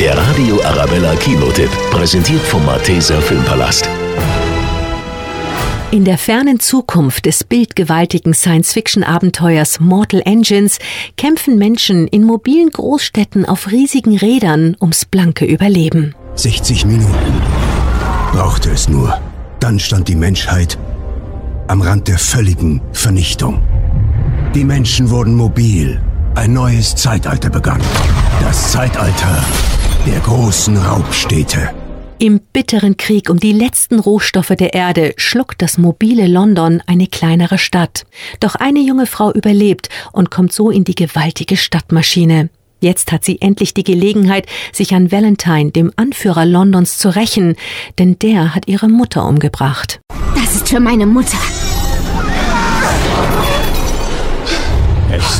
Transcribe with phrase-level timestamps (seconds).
[0.00, 3.90] Der Radio Arabella Kinotipp, präsentiert vom Malteser Filmpalast.
[5.90, 10.78] In der fernen Zukunft des bildgewaltigen Science-Fiction-Abenteuers Mortal Engines
[11.16, 16.14] kämpfen Menschen in mobilen Großstädten auf riesigen Rädern ums blanke Überleben.
[16.36, 17.42] 60 Minuten
[18.30, 19.20] brauchte es nur.
[19.58, 20.78] Dann stand die Menschheit
[21.66, 23.62] am Rand der völligen Vernichtung.
[24.54, 26.00] Die Menschen wurden mobil.
[26.38, 27.80] Ein neues Zeitalter begann.
[28.40, 29.44] Das Zeitalter
[30.06, 31.70] der großen Raubstädte.
[32.20, 37.58] Im bitteren Krieg um die letzten Rohstoffe der Erde schluckt das mobile London eine kleinere
[37.58, 38.06] Stadt.
[38.38, 42.50] Doch eine junge Frau überlebt und kommt so in die gewaltige Stadtmaschine.
[42.80, 47.56] Jetzt hat sie endlich die Gelegenheit, sich an Valentine, dem Anführer Londons, zu rächen,
[47.98, 49.98] denn der hat ihre Mutter umgebracht.
[50.36, 51.36] Das ist für meine Mutter.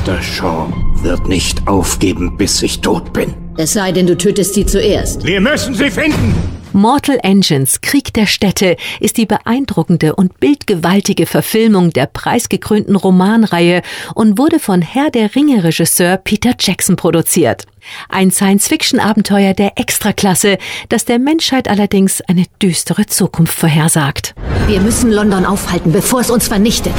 [0.08, 0.72] Esther Shaw
[1.02, 3.34] wird nicht aufgeben, bis ich tot bin.
[3.58, 5.22] Es sei denn, du tötest sie zuerst.
[5.22, 6.34] Wir müssen sie finden!
[6.72, 13.82] Mortal Engines Krieg der Städte ist die beeindruckende und bildgewaltige Verfilmung der preisgekrönten Romanreihe
[14.14, 17.64] und wurde von Herr der Ringe Regisseur Peter Jackson produziert.
[18.08, 20.56] Ein Science-Fiction-Abenteuer der Extraklasse,
[20.88, 24.34] das der Menschheit allerdings eine düstere Zukunft vorhersagt.
[24.68, 26.94] Wir müssen London aufhalten, bevor es uns vernichtet.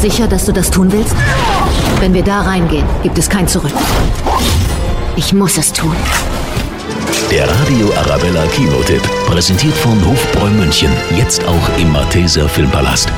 [0.00, 1.14] Sicher, dass du das tun willst?
[1.98, 3.72] Wenn wir da reingehen, gibt es kein Zurück.
[5.16, 5.96] Ich muss es tun.
[7.32, 13.08] Der Radio Arabella Kinotipp, präsentiert von Hofbräu München, jetzt auch im Malteser Filmpalast.